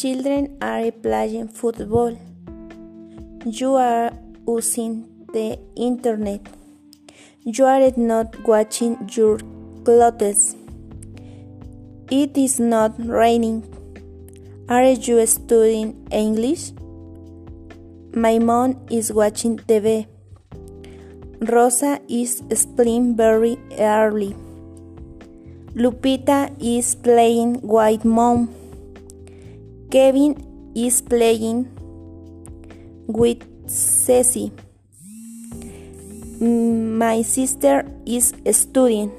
[0.00, 2.16] Children are playing football.
[3.44, 4.12] You are
[4.46, 4.92] using
[5.32, 6.40] the internet.
[7.42, 9.38] You are not watching your
[9.84, 10.54] clothes.
[12.12, 13.64] It is not raining.
[14.68, 16.70] Are you studying English?
[18.14, 20.06] My mom is watching TV.
[21.40, 24.36] Rosa is sleeping very early.
[25.74, 28.57] Lupita is playing with mom.
[29.90, 30.36] Kevin
[30.76, 31.66] is playing
[33.06, 34.52] with Ceci.
[36.40, 39.10] My sister is studying.